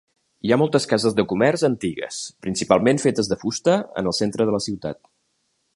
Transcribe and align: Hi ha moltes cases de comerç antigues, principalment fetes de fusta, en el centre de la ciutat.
Hi 0.47 0.53
ha 0.53 0.57
moltes 0.59 0.87
cases 0.93 1.17
de 1.19 1.25
comerç 1.33 1.65
antigues, 1.69 2.17
principalment 2.47 3.03
fetes 3.05 3.31
de 3.35 3.41
fusta, 3.45 3.77
en 4.03 4.13
el 4.13 4.19
centre 4.23 4.49
de 4.51 4.57
la 4.57 4.63
ciutat. 4.71 5.03